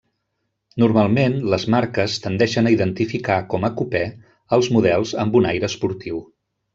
Normalment 0.83 1.35
les 1.53 1.65
marques 1.73 2.15
tendeixen 2.25 2.69
a 2.69 2.73
identificar 2.77 3.37
com 3.55 3.67
a 3.69 3.73
cupè 3.81 4.01
als 4.57 4.71
models 4.77 5.13
amb 5.25 5.39
un 5.41 5.49
aire 5.55 5.69
esportiu. 5.73 6.19